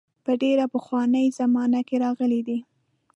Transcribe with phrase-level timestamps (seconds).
[0.23, 2.59] په ډېره پخوانۍ زمانه کې راغلي دي.